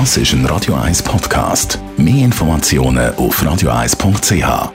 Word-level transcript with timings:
Das 0.00 0.16
ist 0.16 0.32
ein 0.32 0.44
Radio 0.46 0.74
1 0.74 1.04
Podcast. 1.04 1.78
Mehr 1.96 2.24
Informationen 2.24 3.14
auf 3.14 3.40
radio1.ch. 3.40 4.72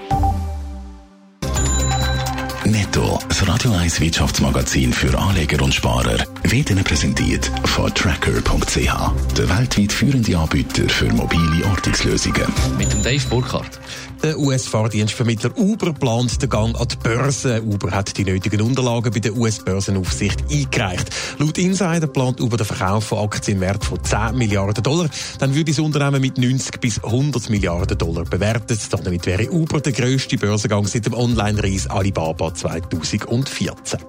Netto, 2.63 3.19
das 3.27 3.45
Radio 3.45 3.73
1 3.73 3.99
Wirtschaftsmagazin 3.99 4.93
für 4.93 5.19
Anleger 5.19 5.61
und 5.61 5.73
Sparer, 5.73 6.19
wird 6.43 6.69
Ihnen 6.69 6.85
präsentiert 6.85 7.51
von 7.65 7.93
Tracker.ch, 7.93 9.35
der 9.37 9.49
weltweit 9.57 9.91
führende 9.91 10.37
Anbieter 10.37 10.87
für 10.87 11.11
mobile 11.11 11.65
Ortungslösungen. 11.69 12.47
Mit 12.77 12.93
dem 12.93 13.03
Dave 13.03 13.27
Burkhardt. 13.29 13.77
Der 14.21 14.37
US-Fahrdienstvermittler 14.37 15.57
Uber 15.57 15.93
plant 15.93 16.41
den 16.41 16.49
Gang 16.49 16.79
an 16.79 16.87
die 16.89 16.97
Börse. 16.97 17.61
Uber 17.63 17.91
hat 17.91 18.17
die 18.17 18.25
nötigen 18.25 18.61
Unterlagen 18.61 19.13
bei 19.13 19.19
der 19.19 19.33
US-Börsenaufsicht 19.33 20.43
eingereicht. 20.51 21.09
Laut 21.37 21.57
Insider 21.57 22.07
plant 22.07 22.41
Uber 22.41 22.57
den 22.57 22.65
Verkauf 22.65 23.05
von 23.05 23.19
Aktien 23.19 23.57
im 23.57 23.61
Wert 23.61 23.85
von 23.85 24.03
10 24.03 24.37
Milliarden 24.37 24.83
Dollar. 24.83 25.09
Dann 25.39 25.55
würde 25.55 25.71
das 25.71 25.79
Unternehmen 25.79 26.19
mit 26.19 26.37
90 26.37 26.81
bis 26.81 27.01
100 27.01 27.49
Milliarden 27.49 27.97
Dollar 27.97 28.25
bewertet. 28.25 28.81
Damit 28.91 29.25
wäre 29.25 29.49
Uber 29.49 29.79
der 29.79 29.93
grösste 29.93 30.37
Börsengang 30.37 30.85
seit 30.85 31.05
dem 31.05 31.13
Online-Reis 31.13 31.87
Alibaba 31.87 32.53
2014. 32.53 33.99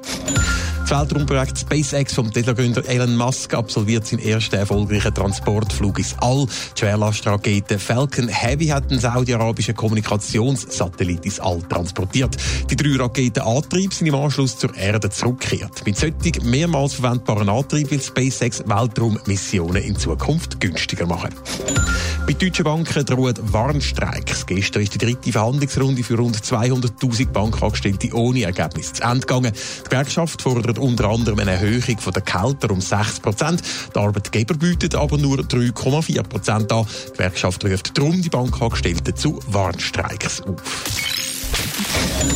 Das 0.91 1.03
Weltraumprojekt 1.03 1.57
SpaceX 1.57 2.15
vom 2.15 2.33
Tesla-Gründer 2.33 2.85
Elon 2.89 3.17
Musk 3.17 3.55
absolviert 3.55 4.09
seinen 4.09 4.25
ersten 4.25 4.57
erfolgreichen 4.57 5.15
Transportflug 5.15 6.01
ins 6.01 6.17
All. 6.19 6.47
Die 6.47 6.81
Schwerlastrakete 6.81 7.79
Falcon 7.79 8.27
Heavy 8.27 8.67
hat 8.67 8.91
den 8.91 8.99
saudi-arabischen 8.99 9.77
Kommunikationssatellit 9.77 11.25
ins 11.25 11.39
All 11.39 11.63
transportiert. 11.63 12.37
Die 12.69 12.75
drei 12.75 13.01
Raketenantriebe 13.01 13.95
sind 13.95 14.09
im 14.09 14.17
Anschluss 14.17 14.59
zur 14.59 14.77
Erde 14.77 15.11
zurückgekehrt. 15.11 15.87
Mit 15.87 15.97
solchen 15.97 16.51
mehrmals 16.51 16.95
verwendbaren 16.95 17.49
Antrieben 17.49 17.93
will 17.93 18.03
SpaceX 18.03 18.65
Weltraummissionen 18.67 19.85
in 19.85 19.97
Zukunft 19.97 20.59
günstiger 20.59 21.07
machen. 21.07 21.33
Bei 22.27 22.33
deutschen 22.33 22.65
Banken 22.65 23.05
drohen 23.07 23.37
Warnstreiks. 23.53 24.45
Gestern 24.47 24.83
ist 24.83 24.95
die 24.95 24.99
dritte 24.99 25.33
Verhandlungsrunde 25.33 26.03
für 26.03 26.17
rund 26.17 26.37
200.000 26.37 27.29
Bankangestellte 27.29 28.15
ohne 28.15 28.43
Ergebnis 28.43 28.93
zu 28.93 29.03
Ende 29.03 29.21
gegangen. 29.21 29.53
Die 29.53 29.89
Gewerkschaft 29.89 30.43
fordert 30.43 30.80
unter 30.81 31.09
anderem 31.09 31.39
eine 31.39 31.53
Erhöhung 31.53 31.97
der 32.15 32.23
Kälter 32.23 32.71
um 32.71 32.81
6 32.81 33.21
Prozent. 33.21 33.63
Der 33.95 34.03
Arbeitgeber 34.03 34.55
bietet 34.55 34.95
aber 34.95 35.19
nur 35.19 35.39
3,4 35.39 36.23
Prozent 36.23 36.73
an. 36.73 36.87
Die 37.07 37.13
Gewerkschaft 37.13 37.65
ruft 37.65 37.97
darum 37.97 38.21
die 38.23 38.29
Bankangestellten 38.29 39.15
zu 39.17 39.41
Warnstreiks 39.47 40.43
auf. 40.43 41.30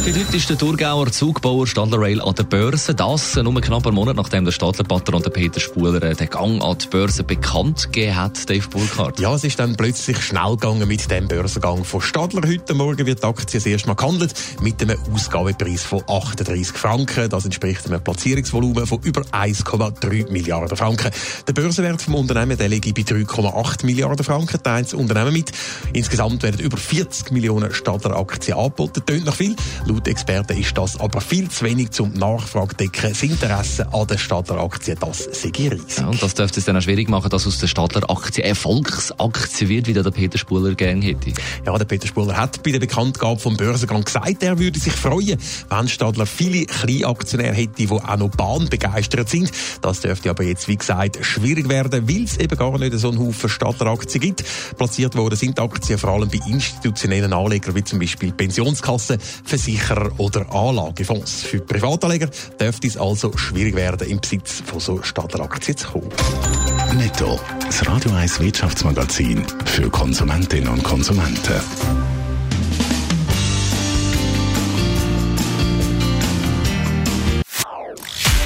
Heute 0.07 0.37
ist 0.37 0.51
der 0.51 0.59
Thurgauer 0.59 1.11
Zugbauer 1.11 1.67
Stadler 1.67 1.99
Rail 1.99 2.21
an 2.21 2.35
der 2.35 2.43
Börse. 2.45 2.95
Das 2.95 3.37
nur 3.37 3.61
knapp 3.61 3.87
einen 3.87 3.95
Monat 3.95 4.17
nachdem 4.17 4.45
der 4.45 4.53
Stadlerpatron 4.53 5.23
Peter 5.23 5.61
Spuler 5.61 6.03
äh, 6.03 6.15
den 6.15 6.29
Gang 6.29 6.63
an 6.63 6.77
die 6.77 6.89
Börse 6.89 7.25
bekannt 7.25 7.85
gegeben 7.85 8.17
hat, 8.17 8.51
Dave 8.51 8.69
Burkhardt. 8.69 9.19
Ja, 9.19 9.35
es 9.35 9.45
ist 9.45 9.59
dann 9.59 9.77
plötzlich 9.77 10.21
schnell 10.21 10.53
gegangen 10.53 10.87
mit 10.89 11.11
dem 11.11 11.27
Börsengang 11.27 11.85
von 11.85 12.01
Stadler. 12.01 12.43
Heute 12.47 12.75
Morgen 12.75 13.07
wird 13.07 13.23
die 13.23 13.27
Aktie 13.27 13.59
das 13.59 13.67
erste 13.67 13.89
Mal 13.89 13.95
gehandelt 13.95 14.35
mit 14.61 14.83
einem 14.83 14.99
Ausgabepreis 15.13 15.85
von 15.85 16.03
38 16.07 16.77
Franken. 16.77 17.31
Das 17.31 17.45
entspricht 17.45 17.87
einem 17.87 18.03
Platzierungsvolumen 18.03 18.87
von 18.87 19.01
über 19.03 19.23
1,3 19.23 20.31
Milliarden 20.31 20.77
Franken. 20.77 21.13
Der 21.47 21.53
Börsenwert 21.55 22.03
vom 22.03 22.17
Unternehmen 22.17 22.59
der 22.59 22.69
liegt 22.69 22.95
bei 22.95 23.03
3,8 23.03 23.87
Milliarden 23.87 24.25
Franken. 24.25 24.63
Teilt 24.63 24.87
das 24.87 24.95
Unternehmen 24.95 25.33
mit. 25.33 25.51
Insgesamt 25.93 26.43
werden 26.43 26.61
über 26.61 26.77
40 26.77 27.31
Millionen 27.31 27.73
Stadler 27.73 28.17
Aktien 28.17 28.59
angeboten. 28.59 29.03
Tönt 29.07 29.25
noch 29.25 29.35
viel. 29.35 29.54
Laut 29.87 30.09
Experten 30.09 30.59
ist 30.59 30.77
das 30.77 30.99
aber 30.99 31.21
viel 31.21 31.49
zu 31.49 31.65
wenig 31.65 31.91
zum 31.91 32.13
Nachfragedecken. 32.13 33.11
Das 33.11 33.23
Interesse 33.23 33.93
an 33.93 34.07
der 34.07 34.19
Stadler 34.19 34.61
Aktie, 34.61 34.95
das 34.95 35.29
sei 35.33 35.51
riesig. 35.57 35.99
Ja, 35.99 36.09
und 36.09 36.23
das 36.23 36.35
dürfte 36.35 36.61
es 36.61 36.67
dann 36.67 36.77
auch 36.77 36.83
schwierig 36.83 37.09
machen, 37.09 37.31
dass 37.31 37.47
aus 37.47 37.59
der 37.59 37.67
Stadler 37.67 38.09
Aktie 38.11 38.45
eine 38.45 38.55
Volksaktie 38.55 39.69
wird, 39.69 39.87
wie 39.87 39.93
der 39.93 40.03
Peter 40.11 40.39
Spuler 40.39 40.75
gerne 40.75 41.05
hätte. 41.05 41.33
Ja, 41.67 41.77
der 41.77 41.85
Peter 41.85 42.07
Spuler 42.07 42.37
hat 42.37 42.63
bei 42.63 42.71
der 42.71 42.79
Bekanntgabe 42.81 43.41
vom 43.41 43.57
Börsengang 43.57 44.05
gesagt, 44.05 44.43
er 44.43 44.59
würde 44.59 44.79
sich 44.79 44.93
freuen, 44.93 45.39
wenn 45.69 45.89
Stadler 45.89 46.27
viele 46.27 46.67
Kleinaktionäre 46.67 47.55
hätte, 47.55 47.87
die 47.87 47.91
auch 47.91 48.17
noch 48.17 48.31
bahnbegeistert 48.31 49.29
sind. 49.29 49.51
Das 49.81 50.01
dürfte 50.01 50.31
aber 50.31 50.45
jetzt, 50.45 50.69
wie 50.69 50.77
gesagt, 50.77 51.19
schwierig 51.25 51.69
werden, 51.69 52.09
weil 52.09 52.25
es 52.25 52.37
eben 52.39 52.57
gar 52.57 52.79
nicht 52.79 52.99
so 52.99 53.11
einen 53.11 53.19
Haufen 53.19 53.49
Stadler 53.49 53.89
Aktien 53.89 54.21
gibt. 54.21 54.45
Platziert 54.77 55.15
worden 55.17 55.37
sind 55.37 55.59
Aktien 55.61 55.99
vor 55.99 56.11
allem 56.11 56.29
bei 56.29 56.41
institutionellen 56.47 57.33
Anlegern, 57.33 57.75
wie 57.75 57.85
zum 57.85 57.99
Beispiel 57.99 58.33
Pensionskassen, 58.33 59.19
Versicherer 59.45 60.11
oder 60.19 60.53
Anlagefonds. 60.53 61.43
Für 61.43 61.61
Privatanleger 61.61 62.29
dürfte 62.59 62.89
es 62.89 62.97
also 62.97 63.37
schwierig 63.37 63.75
werden, 63.77 64.09
im 64.09 64.21
Besitz 64.21 64.63
von 64.65 64.81
so 64.81 65.03
Stadteraktien 65.03 65.77
zu 65.77 65.89
kommen. 65.89 66.09
Netto, 66.97 67.39
das 67.61 67.87
Radio 67.87 68.13
1 68.13 68.41
Wirtschaftsmagazin 68.41 69.45
für 69.65 69.91
Konsumentinnen 69.91 70.69
und 70.69 70.83
Konsumenten. 70.83 71.61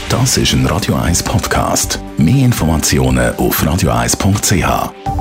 Das 0.09 0.37
ist 0.39 0.53
ein 0.55 0.67
Radio 0.67 0.95
1 0.95 1.23
Podcast. 1.23 2.01
Mehr 2.17 2.47
Informationen 2.47 3.37
auf 3.37 3.63
radio1.ch. 3.63 5.18